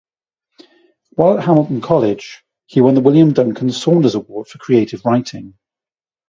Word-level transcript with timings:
While 1.11 1.37
at 1.37 1.45
Hamilton 1.45 1.79
College, 1.79 2.43
he 2.65 2.81
won 2.81 2.95
the 2.95 3.01
William 3.01 3.33
Duncan 3.33 3.69
Saunders 3.71 4.15
Award 4.15 4.47
for 4.47 4.57
creative 4.57 5.05
writing. 5.05 5.53